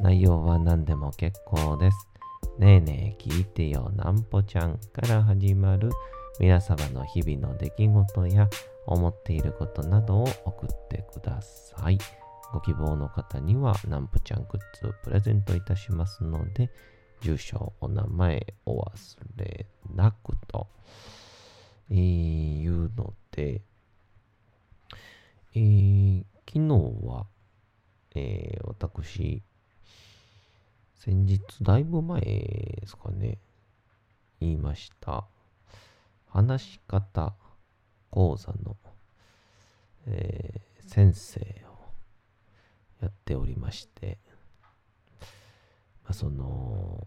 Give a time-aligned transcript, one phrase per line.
[0.00, 2.08] 内容は何でも結構です。
[2.58, 5.90] ねえねえ聞いてよなんぽちゃんから始まる
[6.38, 8.48] 皆様の日々の出来事や
[8.86, 11.98] 思っていることなどを送ってください。
[12.52, 16.70] ご希望の方にはなんぽちゃんグッズをプレゼントいたしますので、
[17.22, 18.90] 住所、お名前お忘
[19.36, 20.68] れなくと、
[21.90, 23.62] えー、いうので、
[25.54, 27.26] えー、昨日は、
[28.14, 29.42] えー、私、
[31.04, 33.38] 先日、だいぶ前ですかね、
[34.38, 35.24] 言いました、
[36.28, 37.34] 話し方
[38.08, 38.76] 講座の、
[40.06, 41.42] えー先生を
[43.00, 44.18] やっておりまして、
[46.04, 47.04] まあ、その、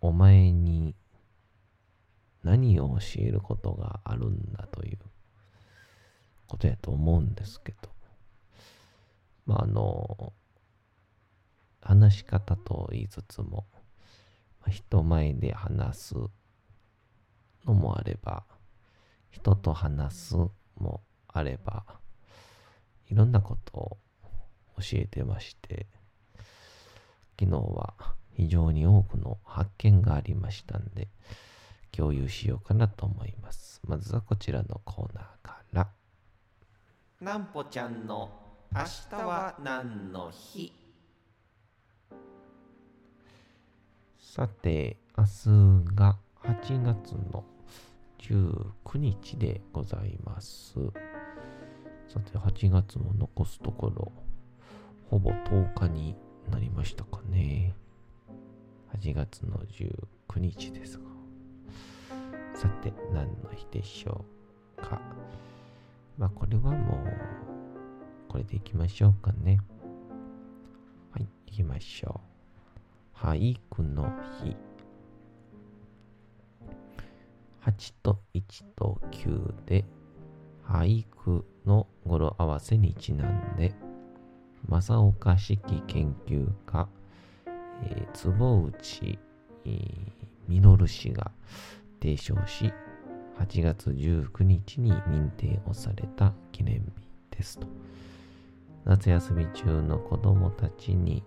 [0.00, 0.94] お前に
[2.44, 4.98] 何を教えることがあるんだという
[6.46, 7.88] ことやと思うんですけど、
[9.46, 10.32] まあ、あの、
[11.84, 13.66] 話し方と言いつつも、
[14.60, 16.14] まあ人前で話す
[17.66, 18.44] のもあれば、
[19.30, 20.36] 人と話す
[20.76, 21.84] もあれば、
[23.10, 23.98] いろんなことを
[24.78, 25.86] 教えてまして、
[27.38, 27.94] 昨日は
[28.32, 31.08] 非常に多くの発見がありましたんで、
[31.92, 33.80] 共有しようかなと思います。
[33.86, 35.88] まずはこちらのコーナーから。
[37.20, 38.30] なんぽちゃんの
[38.74, 38.80] 明
[39.10, 40.83] 日は何の日？
[44.24, 45.24] さて、明
[45.84, 47.44] 日が8月の
[48.18, 50.74] 19日でございます。
[52.08, 54.10] さて、8月も残すところ、
[55.08, 56.16] ほぼ10日に
[56.50, 57.74] なりましたかね。
[58.98, 61.04] 8月の19日ですが。
[62.56, 64.24] さて、何の日でしょ
[64.78, 65.00] うか。
[66.18, 69.60] まあ、これはもう、これでいきましょうかね。
[71.12, 72.33] はい、いきましょう。
[73.14, 74.56] 俳句の日。
[77.62, 79.84] 8と1と9で、
[80.66, 83.74] 俳句の語呂合わせにちなんで、
[84.68, 86.88] 正岡式研究家、
[87.84, 89.18] えー坪内、
[89.64, 91.30] えー実氏が
[92.02, 92.70] 提唱し、
[93.38, 96.80] 8月19日に認定をされた記念
[97.30, 97.66] 日ですと。
[98.84, 101.22] 夏休み中の子供たちに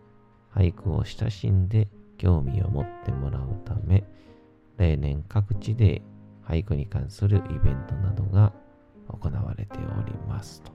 [0.57, 1.87] 俳句を親しんで
[2.17, 4.03] 興味を持ってもらうため、
[4.77, 6.01] 例年各地で
[6.43, 8.51] 俳句に関するイベントなどが
[9.07, 10.71] 行われておりますと。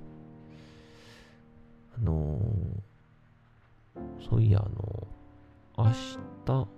[1.99, 2.93] あのー
[4.31, 5.07] そういや、あの
[5.77, 5.93] 明
[6.47, 6.69] 日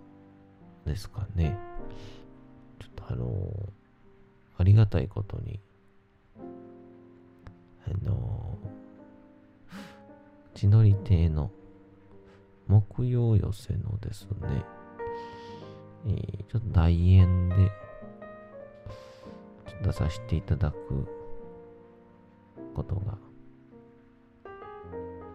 [0.86, 1.56] ですかね。
[2.80, 3.70] ちょっとあのー
[4.56, 5.60] ありがたいことに、
[7.86, 11.50] あのー、地のり亭の
[12.66, 14.64] 木曜寄せのですね、
[16.06, 17.70] えーちょっと大演で、
[19.82, 21.06] 出させていただく
[22.74, 23.18] ことが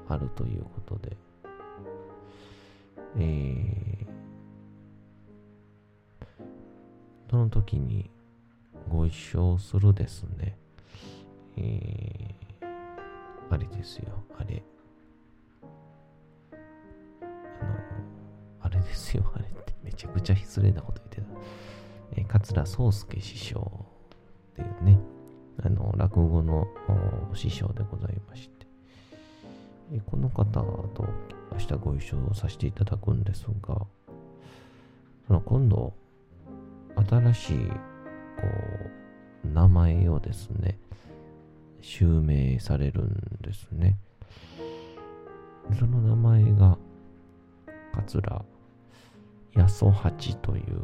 [0.08, 1.18] あるということで、
[3.18, 4.08] えー、
[7.30, 8.10] その時に
[8.90, 10.58] ご一緒するですね、
[11.58, 14.64] えー、あれですよ、あれ。
[17.62, 17.72] あの、
[18.62, 21.28] あれですよ、あれってめちゃくちゃ失礼なこと言ってた。
[22.22, 23.86] え桂宗介師匠
[24.54, 25.00] っていうね、
[25.64, 26.68] あの、落語の
[27.34, 28.68] 師匠でございまして、
[29.94, 31.06] えこの方と
[31.52, 33.86] 明日ご一緒させていただくんですが、
[35.28, 35.94] その今度、
[37.08, 37.76] 新しい、こ
[39.46, 40.78] う、名前をですね、
[41.82, 43.98] 襲名されるんですね。
[45.78, 46.78] その名前が、
[48.02, 48.46] 桂
[49.56, 50.82] 八十八という、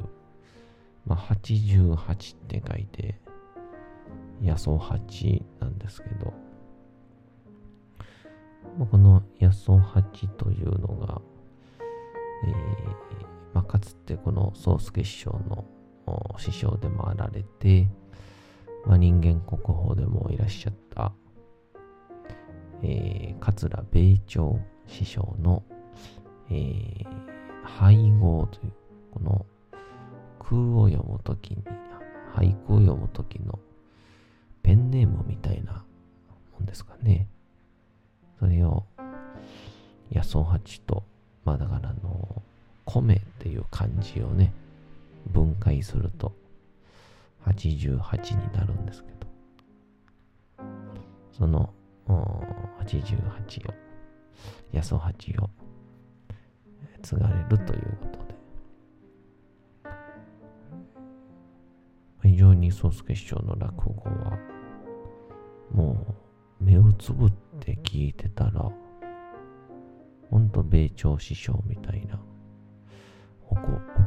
[1.06, 3.20] まあ、88って書いて、
[4.44, 6.34] 八十八なんですけど、
[8.78, 11.22] まあ、この八十八というのが、
[12.46, 15.66] えーまあ、かつてこの宗助師匠の
[16.38, 17.88] 師匠でもあられて、
[18.86, 21.14] まあ、人間国宝でもいらっしゃった、
[22.84, 25.64] えー、桂米朝師匠の、
[26.50, 27.06] えー、
[27.64, 28.74] 配合という、
[29.12, 29.46] この
[30.40, 31.64] 空を読むときに、
[32.34, 33.60] 俳句を読むときの
[34.62, 35.84] ペンネームみたいな
[36.54, 37.28] もんですかね。
[38.40, 38.86] それを、
[40.12, 41.04] 野草八と、
[41.44, 42.42] まあだからあの、
[42.86, 44.54] 米っていう漢字をね、
[45.32, 46.34] 分解すると
[47.46, 49.28] 88になるんですけど、
[51.32, 51.74] その
[52.08, 53.74] 88を、
[54.74, 55.50] 八十八を
[57.06, 58.18] 継がれるということ
[62.24, 64.40] で、非常に宗助師匠の落語は、
[65.72, 66.18] も
[66.60, 68.72] う目をつぶって聞いてたら、
[70.32, 72.20] ほんと米朝師匠みたいな
[73.52, 73.56] お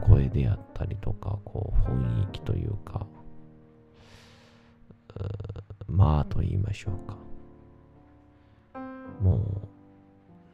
[0.05, 3.07] 声であったりとか、こう雰囲気というか、
[5.87, 7.17] まあと言いましょうか。
[9.21, 9.37] も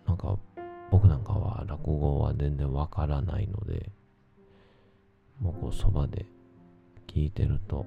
[0.06, 0.38] う、なんか
[0.90, 3.90] 僕なんかは落語は全然わからないので、
[5.40, 6.26] もうこうそばで
[7.06, 7.84] 聞いてると、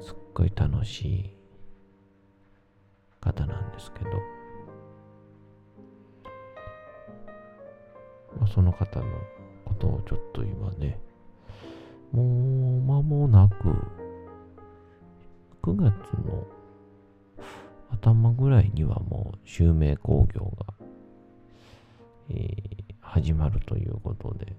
[0.00, 1.36] すっごい楽しい
[3.20, 4.10] 方なんですけど、
[8.38, 9.06] まあ、その方の
[9.64, 11.00] ことをちょっと今ね、
[12.12, 13.74] もう間もなく、
[15.62, 15.92] 9月
[16.24, 16.46] の
[17.96, 20.74] 頭ぐらいにはもう襲名興行が、
[22.28, 24.54] えー、始まるということで、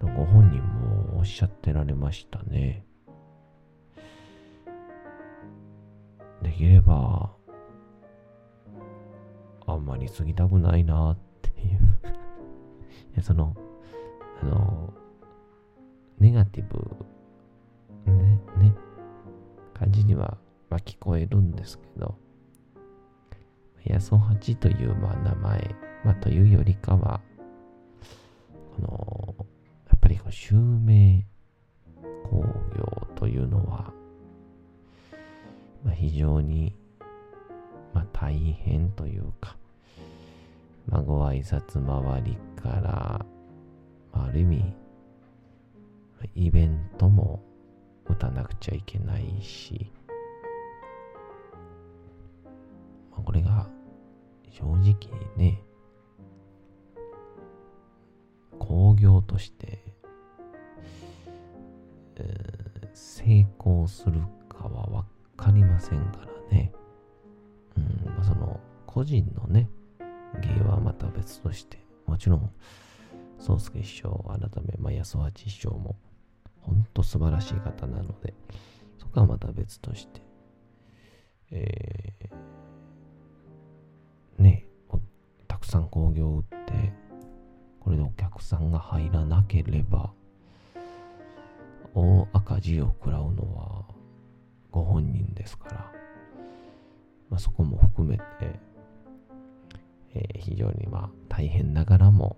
[0.00, 2.84] ご本人もおっしゃってられましたね。
[6.42, 7.32] できれば、
[9.66, 11.74] あんまり過ぎたくないなってい
[13.16, 13.54] う、 その、
[14.42, 14.92] あの、
[16.18, 16.96] ネガティブ、
[18.10, 18.74] ね、ね、
[19.74, 20.38] 感じには
[20.70, 22.16] まあ、聞こえるんですけど、
[23.86, 25.74] 八十八というまあ名前、
[26.04, 27.20] まあ、というよりかは、
[28.76, 29.46] この、
[29.88, 31.26] やっぱりこう襲名
[32.30, 32.44] 工
[32.78, 33.92] 業というのは、
[35.84, 36.76] まあ、非常に、
[37.92, 39.56] まあ、大変というか、
[40.86, 43.26] まあ、ご挨拶回りから、
[44.12, 44.74] ある意味、
[46.34, 47.42] イベントも
[48.06, 49.90] 打たなくちゃいけないし、
[53.22, 53.68] これが
[54.50, 54.94] 正直
[55.36, 55.62] ね、
[58.58, 59.82] 工業として、
[62.16, 65.04] えー、成功するかはわ
[65.36, 66.72] かりませんからね。
[67.76, 69.68] うん、ま、その個人のね、
[70.40, 72.52] 芸はまた別として、もちろん、
[73.38, 75.96] 宗介師匠、改め、まあ、安八師匠も、
[76.60, 78.34] 本当素晴らしい方なので、
[78.98, 80.22] そこはまた別として、
[81.52, 82.50] えー
[85.70, 86.92] さん工業を売って、
[87.80, 90.12] これでお客さんが入らなければ、
[91.94, 93.84] 大赤字を食らうのは
[94.70, 95.92] ご本人ですから、
[97.28, 98.22] まあ、そこも含めて、
[100.14, 102.36] えー、非常にまあ大変ながらも、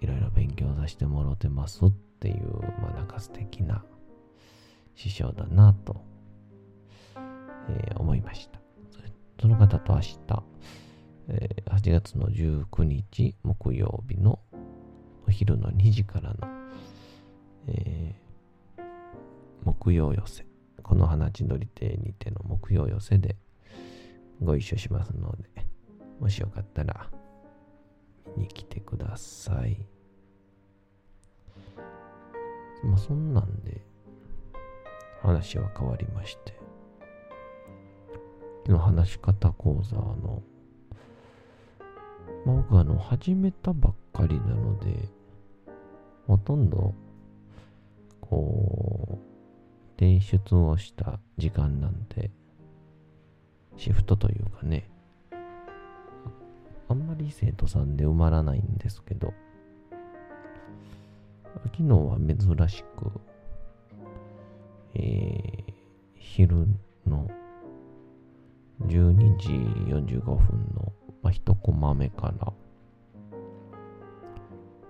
[0.00, 3.84] いろいろ勉強させてもろてますっていう、まあなんか素敵な
[4.94, 6.00] 師匠だなと、
[7.68, 8.60] えー、思いました。
[9.40, 10.16] その方と明日、
[11.28, 14.38] えー、8月の19日木曜日の
[15.26, 16.36] お昼の2時からの、
[17.68, 18.82] えー、
[19.64, 20.46] 木曜寄せ、
[20.82, 23.36] この花地のり亭にての木曜寄せで
[24.42, 25.66] ご一緒しますので、
[26.20, 27.10] もしよかったら
[28.36, 29.84] 見に来てください。
[32.84, 33.82] まあそんなんで
[35.22, 36.54] 話は変わりまして、
[38.70, 40.42] の話し方講座の、
[42.44, 45.08] まあ、僕はあの始めたばっかりなので、
[46.26, 46.94] ほとんど、
[48.20, 52.30] こう、提出をした時間なんて、
[53.76, 54.88] シフトというかね、
[56.88, 59.32] あんまり生徒さんで埋まらないんですけど、
[61.64, 63.10] 昨日は珍しく、
[64.94, 65.72] えー、
[66.14, 66.66] 昼
[68.84, 69.48] 12時
[69.88, 70.36] 45分
[70.74, 70.92] の、
[71.22, 72.52] まあ、1コマ目から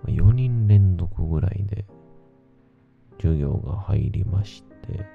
[0.05, 1.85] 4人連続ぐらいで
[3.17, 5.05] 授業が入りまして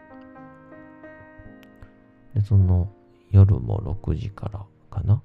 [2.35, 2.91] でその
[3.31, 5.23] 夜も6時からかな、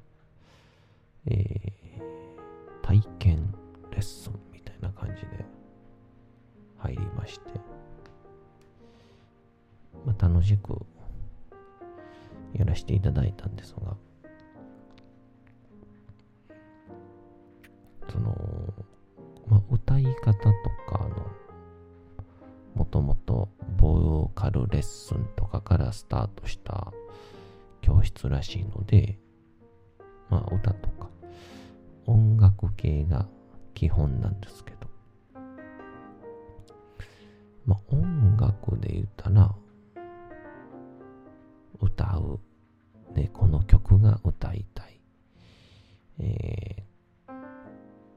[1.26, 3.54] えー、体験
[3.92, 5.46] レッスンみたいな感じで
[6.78, 7.50] 入りまして、
[10.06, 10.86] まあ、楽しく
[12.54, 13.96] やらせていただいたんですが、
[18.10, 18.36] その、
[19.48, 20.50] まあ、歌い方と
[20.90, 21.32] かの、
[22.76, 26.94] もともとボーカルレッスンとかからスタートした
[27.82, 29.18] 教室らしいので、
[30.30, 31.10] まあ、歌とか
[32.06, 33.28] 音楽系が
[33.74, 34.88] 基本なんですけど、
[37.66, 39.54] まあ、音楽で言ったら、
[41.82, 42.40] 歌う。
[43.14, 45.00] で、この曲が歌いたい。
[46.20, 47.34] えー、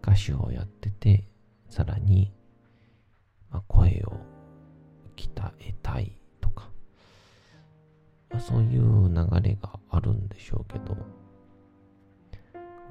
[0.03, 1.25] 歌手をやってて、
[1.69, 2.33] さらに、
[3.51, 4.13] まあ、声を
[5.17, 6.71] 鍛えたいとか、
[8.31, 10.97] まあ、そういう流れがあるんでしょうけど、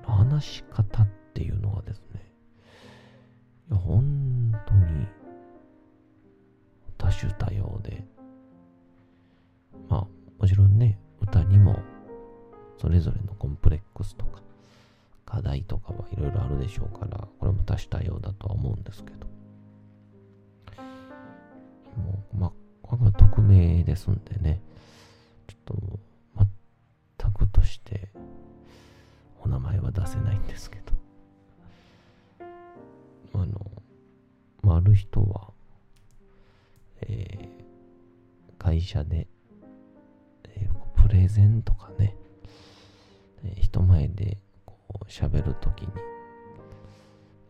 [0.04, 2.34] 話し方っていうのはですね、
[3.70, 5.08] いや本当に
[6.98, 8.06] 多種多様で、
[9.88, 10.08] まあ、
[10.40, 11.80] もちろんね、歌にも
[12.78, 14.42] それぞれのコンプレックスとか
[15.26, 19.28] 課題とかはいろいろあるでしょうから、これも多種多様だとは思うんですけど。
[21.98, 24.62] もう、まあ、これは匿名ですんでね、
[25.48, 26.00] ちょっと、
[27.20, 28.10] 全くとして
[29.42, 30.94] お名前は出せないんですけど。
[33.34, 33.72] あの、
[34.64, 35.52] まあ、ある人は、
[37.02, 39.28] えー、会社で、
[41.10, 42.16] プレゼンとかね、
[43.56, 45.88] 人前でこう喋るときに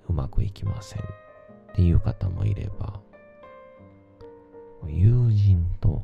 [0.08, 1.06] うまくいきませんっ
[1.76, 3.02] ていう方もいれば、
[4.88, 6.02] 友人と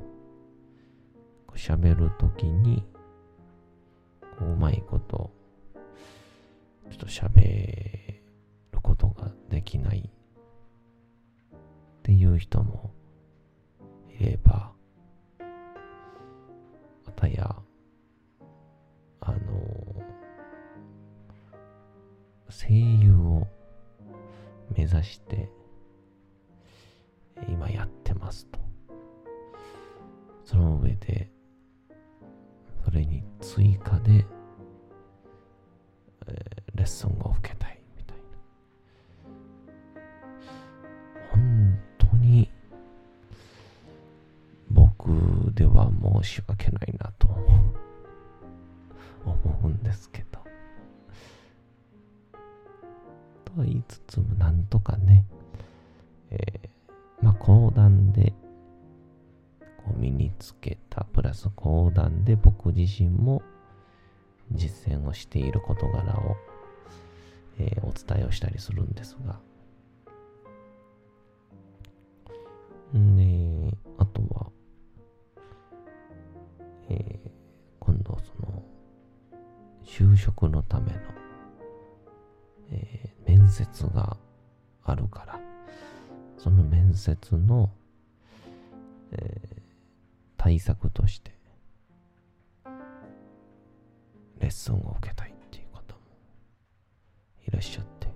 [1.55, 2.85] 喋るときに
[4.41, 5.31] うまいこと
[6.91, 7.39] ちょっと喋
[8.73, 11.59] ることができないっ
[12.03, 12.91] ていう人も
[14.19, 14.74] いれば、
[17.15, 17.55] またや、
[19.21, 19.37] あの、
[22.49, 23.47] 声優を
[24.75, 25.49] 目指して
[27.47, 28.59] 今やってますと。
[30.43, 31.31] その上で、
[32.83, 34.25] それに追加で、
[36.27, 37.44] えー、レッスンを受
[46.25, 47.27] し訳ないなと
[49.25, 50.39] 思うんですけど。
[53.45, 55.25] とは言いつつもなんとかね、
[56.31, 58.33] えー、まあ講談で
[59.77, 63.41] こう身につけたプラス講談で僕自身も
[64.51, 66.35] 実践をしている事柄を、
[67.59, 69.39] えー、お伝えをしたりするんですが、
[80.15, 80.97] 就職のための、
[82.71, 84.15] えー、面接が
[84.83, 85.39] あるから、
[86.37, 87.69] その面接の、
[89.11, 89.61] えー、
[90.37, 91.35] 対策として、
[94.39, 95.99] レッスンを受けたいっていう方も
[97.45, 98.07] いらっしゃって、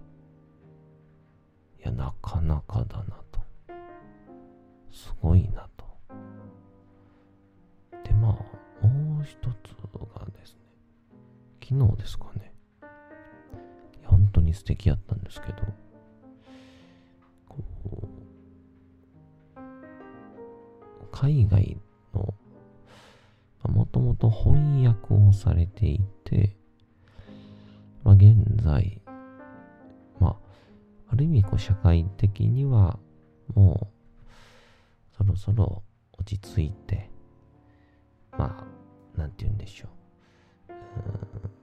[1.80, 3.42] いや、なかなかだなと。
[4.92, 5.86] すごいなと。
[8.06, 8.30] で、ま
[8.82, 9.59] あ、もう一つ、
[11.70, 12.52] 昨日ですかね。
[14.04, 15.58] 本当に素敵やったんですけど、
[21.12, 21.78] 海外
[22.16, 22.34] の、
[23.72, 26.56] もともと翻訳をされていて、
[28.04, 29.00] まあ、現在、
[30.20, 30.36] まあ、
[31.12, 32.98] ある意味こう社会的には
[33.54, 33.92] も
[35.14, 35.84] うそろそろ
[36.18, 37.12] 落ち着いて、
[38.32, 38.66] ま
[39.16, 40.00] あ、なんて言うんでしょう。
[41.46, 41.59] う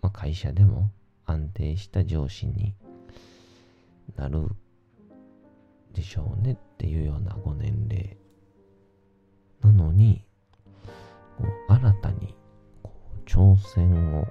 [0.00, 0.90] まあ、会社でも
[1.26, 2.74] 安定した上司に
[4.16, 4.48] なる
[5.92, 8.16] でしょうねっていうようなご年齢
[9.62, 10.24] なのに、
[11.68, 12.34] 新たに
[13.26, 14.26] 挑戦を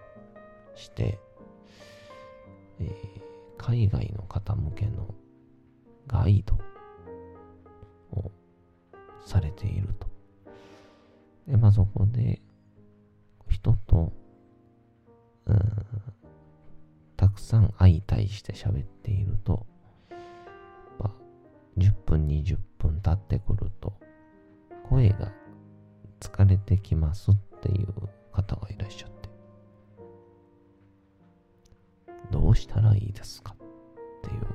[0.75, 1.19] して、
[2.79, 2.91] えー、
[3.57, 5.13] 海外の方向けの
[6.07, 6.57] ガイド
[8.11, 8.31] を
[9.25, 10.07] されていると。
[11.47, 12.41] で、まあそこで、
[13.49, 14.13] 人と、
[17.15, 19.65] たくさん相対して喋っていると、
[20.99, 21.11] まあ、
[21.77, 23.93] 10分、20分経ってくると、
[24.89, 25.31] 声が
[26.19, 27.87] 疲れてきますっていう
[28.31, 29.29] 方がいらっしゃって、
[32.31, 33.57] どうしたらいいですかっ
[34.21, 34.45] ていう、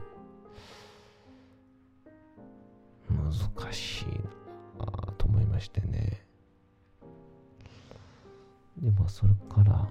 [3.11, 4.07] 難しい
[4.79, 6.27] なと思いましてね。
[8.79, 9.89] で、まあ、それから、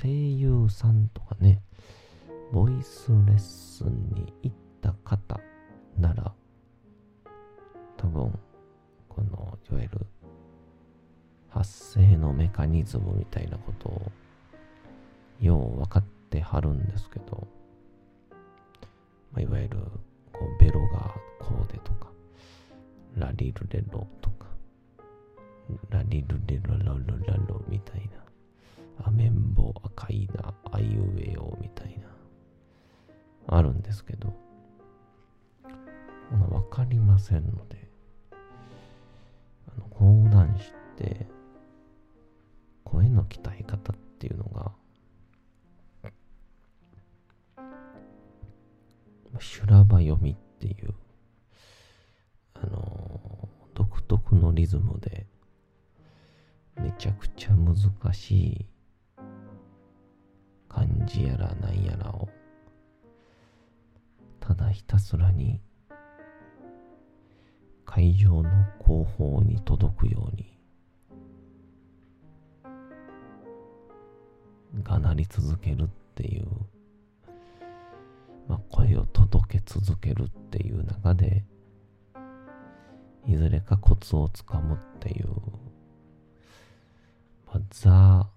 [0.00, 1.60] 声優さんとかね、
[2.52, 5.40] ボイスレッスンに行った方
[5.98, 6.32] なら、
[7.96, 8.38] 多分、
[9.08, 10.06] この、いわゆる、
[11.48, 14.12] 発声のメカニズムみたいなことを、
[15.40, 17.48] よう分かってはるんですけど、
[19.32, 19.78] まあ、いわゆる、
[20.32, 22.12] こう、ベロがこうでとか、
[23.16, 24.46] ラリルレロとか、
[25.90, 28.27] ラリルレロロロラロみたいな、
[29.04, 32.08] アメンボ赤いな、あいうえおみたいな、
[33.56, 34.32] あるんですけど、
[36.50, 37.88] わかりませんので、
[38.32, 41.26] あの講談師って、
[42.84, 44.72] 声の鍛え方っていうのが、
[49.40, 50.94] 修羅場読みっていう
[52.62, 55.26] あの、独特のリズムで、
[56.76, 57.76] めちゃくちゃ難
[58.12, 58.66] しい
[60.68, 62.28] 漢字やらなんやらを、
[64.40, 65.60] ただひたすらに
[67.84, 70.58] 会場の後方に届くように、
[74.82, 76.46] がなり続けるっていう、
[78.46, 81.44] まあ、声を届け続けるっていう中で、
[83.26, 85.28] いずれかコツをつかむっていう、
[87.46, 88.28] まあ、ザ・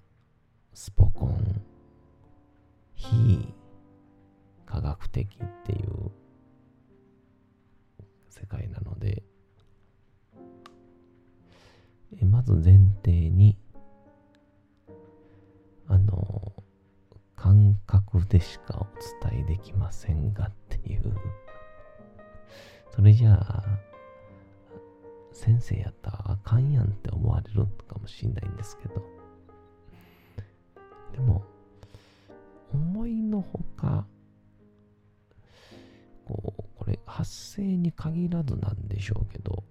[0.73, 1.62] スポコン、
[3.01, 3.53] 非
[4.65, 6.11] 科学的っていう
[8.29, 9.23] 世界なので、
[12.21, 13.57] えまず前提に、
[15.87, 16.53] あの、
[17.35, 21.15] 感覚でしかお伝えできませんがっていう、
[22.91, 23.63] それじゃあ、
[25.33, 29.20] 先生やったらあかんやんって思われるかもしんないんですけど、
[33.41, 34.06] のほか、
[36.25, 39.63] こう、これ発声に限らずなんでしょうけど、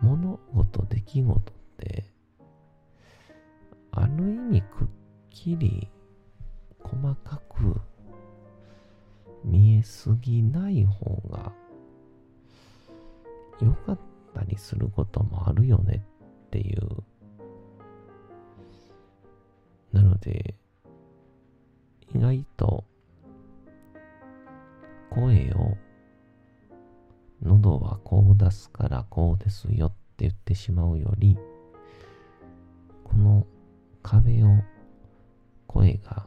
[0.00, 2.04] 物事、出来事って、
[3.90, 4.88] ある意味くっ
[5.30, 5.90] きり
[6.82, 7.80] 細かく
[9.44, 11.52] 見えすぎない方が
[13.60, 13.98] 良かっ
[14.34, 16.04] たりすることもあるよね
[16.46, 17.02] っていう。
[19.92, 20.54] なので、
[22.26, 22.84] 外と
[25.10, 25.76] 声を
[27.42, 31.38] 喉はこう出すからこうですよって言ってしまうより、
[33.04, 33.46] この
[34.02, 34.48] 壁を
[35.66, 36.26] 声が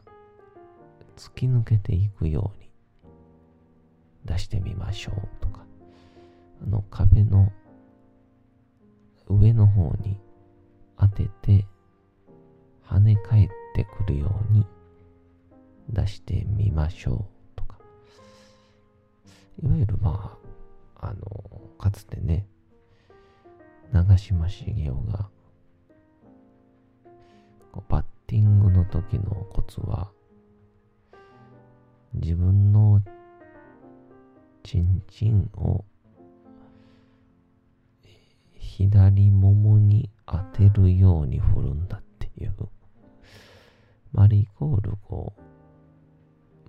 [1.16, 2.70] 突き抜けていくように
[4.24, 5.66] 出してみましょうとか、
[6.62, 7.52] あの壁の
[9.28, 10.18] 上の方に
[10.98, 11.66] 当てて
[12.88, 14.64] 跳ね返ってくるように
[15.90, 17.24] 出してみましょう
[17.56, 17.78] とか。
[19.62, 20.38] いわゆるま
[20.96, 22.46] あ、あの、かつてね、
[23.92, 25.28] 長嶋茂雄が
[27.88, 30.10] バッティングの時のコツは
[32.14, 33.00] 自分の
[34.62, 35.84] チンチンを
[38.58, 42.54] 左ももに当てるように振るんだっていう。
[44.12, 45.42] マリーコールこう、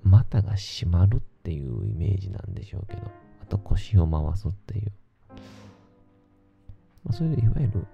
[0.04, 3.04] 股が締まるっていうイメージなんでしょうけど、
[3.42, 4.92] あと腰を回すっていう。
[7.04, 7.88] まあ、それでいわゆる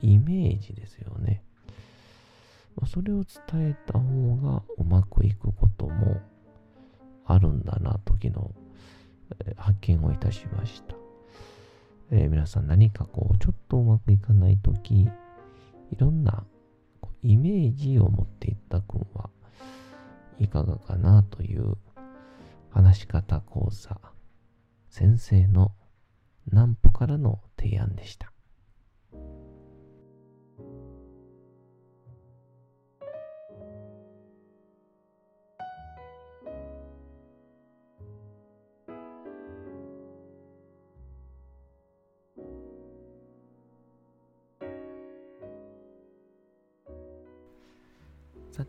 [0.00, 1.42] イメージですよね。
[2.76, 6.20] まあ、それを伝えた方がうまくいくことも
[7.26, 8.32] あるんだなと昨日、
[9.56, 10.96] 発見をいたしました。
[12.10, 15.08] えー、皆さん何かこう、ちょっとうまくいかないとき、い
[15.96, 16.44] ろんな
[17.22, 19.30] イメージを持っていったくんは
[20.38, 21.76] いかがかなという
[22.70, 24.00] 話し方講座、
[24.88, 25.72] 先生の
[26.46, 28.33] 南歩からの提案でした。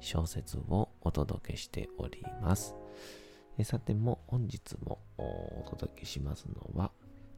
[0.00, 2.74] 小説をお届けしております。
[3.58, 6.90] えさても本日もお届けしますのは、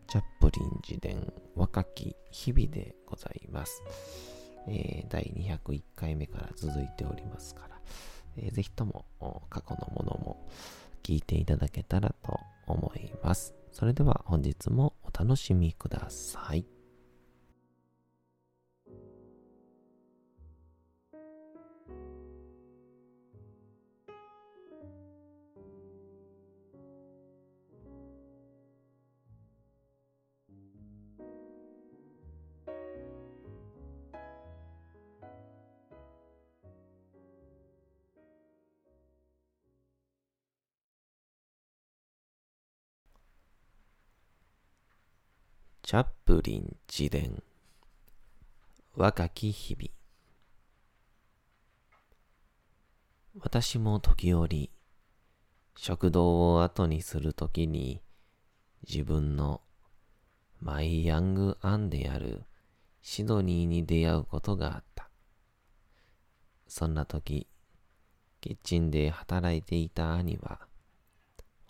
[0.09, 3.83] チャップリン自伝若き日々でございます。
[4.67, 7.81] えー、第201回目から続いておりますから、
[8.37, 9.05] えー、ぜひとも
[9.49, 10.49] 過去のものも
[11.03, 13.55] 聞いていただけたらと思います。
[13.73, 16.78] それでは本日もお楽しみください。
[45.89, 47.43] チャップリン自伝
[48.95, 49.89] 若き日々
[53.41, 54.71] 私も時折
[55.77, 58.03] 食堂を後にするときに
[58.87, 59.63] 自分の
[60.61, 62.43] マイ・ヤング・アンである
[63.01, 65.09] シドニーに出会うことがあった。
[66.67, 67.49] そんな時、
[68.43, 70.67] キッチンで働いていた兄は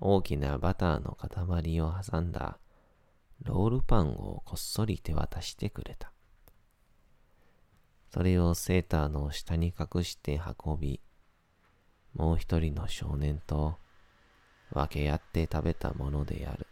[0.00, 2.58] 大きなバターの塊を挟んだ
[3.42, 6.12] ロールパンをこっそり手渡してくれた。
[8.10, 11.00] それをセーターの下に隠して運び、
[12.14, 13.76] もう一人の少年と
[14.72, 16.66] 分け合って食べたものである。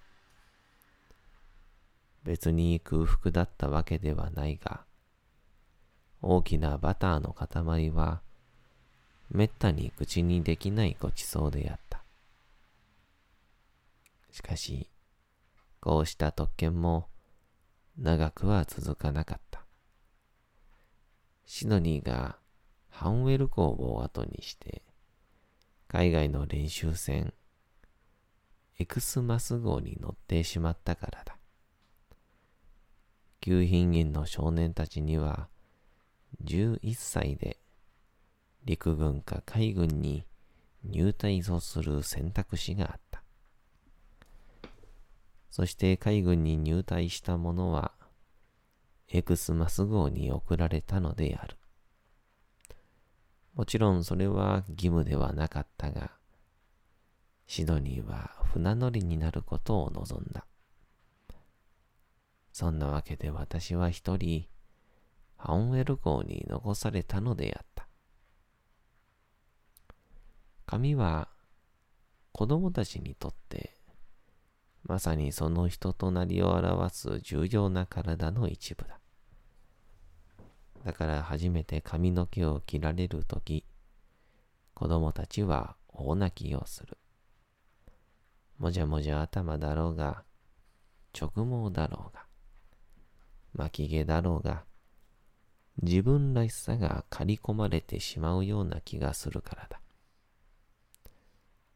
[2.24, 4.85] 別に空腹だったわけではないが、
[6.22, 8.20] 大きなバターの塊は、
[9.31, 12.02] めったに口にできないごちそうであった。
[14.33, 14.90] しかし、
[15.81, 17.09] こうした特権も
[17.99, 19.65] 長くは続かなかった。
[21.45, 22.39] シドニーが
[22.89, 24.83] ハンウェル港を後にして、
[25.89, 27.33] 海外の練習船、
[28.79, 31.37] エクスマス号に乗ってしまったからだ。
[33.41, 35.49] 旧品員の少年たちには、
[36.45, 37.61] 11歳で
[38.65, 40.27] 陸軍か海軍に
[40.85, 43.06] 入隊をする選択肢があった。
[45.57, 47.92] そして海軍に入隊した者は、
[49.09, 51.57] エクスマス号に送られたのである。
[53.55, 56.11] もちろんそれは義務ではなかったが、
[57.47, 60.45] シドニーは船乗りになることを望んだ。
[62.53, 64.45] そんなわけで私は一人、
[65.38, 67.88] ハンウェル港に残されたのであった。
[70.66, 71.31] 紙は
[72.33, 73.76] 子供たちにとって
[74.87, 79.01] まさにその人となりを表す重要な体の一部だ。
[80.85, 83.64] だから初めて髪の毛を切られるとき、
[84.75, 86.96] 子供たちは大泣きをする。
[88.59, 90.22] もじゃもじゃ頭だろうが、
[91.18, 92.27] 直毛だろうが、
[93.55, 94.64] 巻き毛だろうが、
[95.83, 99.81] 自分らしさが刈り込まれてしまうような気がするからだ。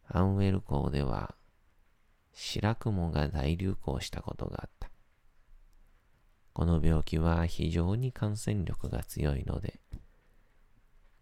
[0.06, 1.34] アンウェル港では
[2.42, 4.90] 白雲が大流行したことがあった。
[6.54, 9.78] この病気は非常に感染力が強いので、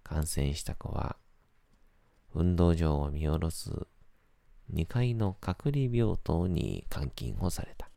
[0.05, 1.17] 感染した子は
[2.33, 3.73] 運動場を見下ろす
[4.73, 7.91] 2階の隔離病棟に監禁をされた。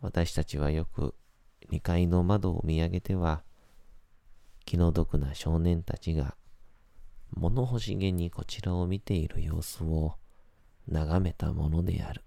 [0.00, 1.14] 私たちはよく
[1.70, 3.44] 2階の窓を見上げては、
[4.64, 6.34] 気の毒な少年たちが
[7.30, 10.14] 物欲しげにこちらを見ている様子を
[10.88, 12.22] 眺めたものである。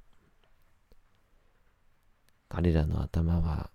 [2.50, 3.70] 彼らの頭は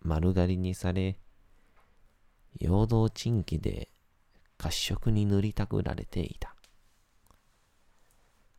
[0.00, 1.18] 丸刈りにされ、
[2.58, 3.88] 陽動賃金で
[4.58, 6.54] 褐色に塗りたくられていた。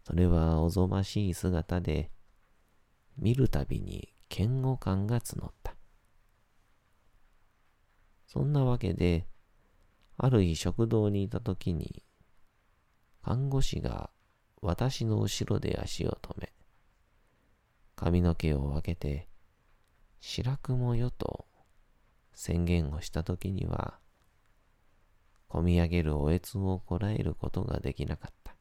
[0.03, 2.11] それはおぞましい姿で、
[3.17, 5.75] 見るたびに嫌悪感が募った。
[8.25, 9.27] そんなわけで、
[10.17, 12.03] ある日食堂にいたときに、
[13.23, 14.09] 看護師が
[14.67, 16.51] 私の後ろで足を止め、
[17.95, 19.30] 髪の毛を分けて、
[20.19, 21.45] 白雲よと
[22.34, 23.97] 宣言をしたときには、
[25.47, 28.58] 込み上げるおえつをこらえることができなかった。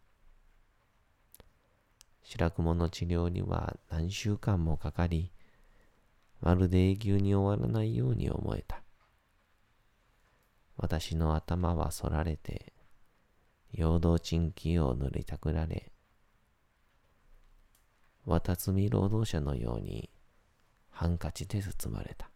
[2.23, 5.33] 白雲の治療には何週間もかかり、
[6.40, 8.81] まるで永久に終わらないように思えた。
[10.77, 12.73] 私の頭は反られて、
[13.73, 15.90] 陽動鎮気を塗りたくられ、
[18.27, 20.11] 綿摘み労働者のように
[20.91, 22.29] ハンカチで包まれた。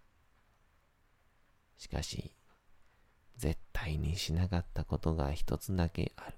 [1.77, 2.37] しかし、
[3.37, 6.37] 絶対にしなかったことが一つだけある。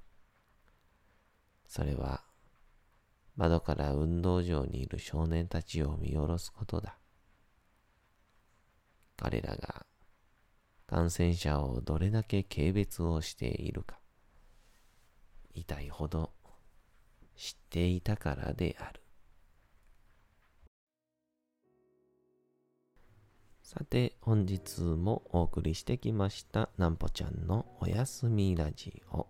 [1.66, 2.22] それは、
[3.36, 6.96] 窓から運動場にいる少年たちを見下ろすことだ。
[9.16, 9.84] 彼らが
[10.86, 13.98] 感染者をどれだけ軽蔑をしているか、
[15.52, 16.32] 痛いほど
[17.36, 19.01] 知っていたからである。
[23.72, 29.28] さて、本日もお送りしてきました、なんぽちゃんのおやすみラジオ。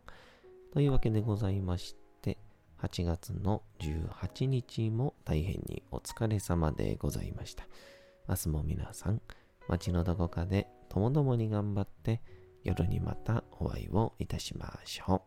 [0.72, 2.38] というわけでございまして、
[2.80, 7.68] 8月の18日も大変にお疲れ様でございました。
[8.28, 9.22] 明日も皆さん、
[9.68, 12.20] 街のどこかでともどもに頑張って、
[12.64, 15.22] 夜にまたお会いをいたしましょ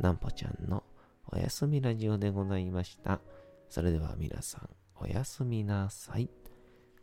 [0.00, 0.02] う。
[0.02, 0.82] なんぽちゃんの
[1.30, 3.20] おやすみラジオでございました。
[3.68, 6.28] それでは皆さん、おやすみなさい。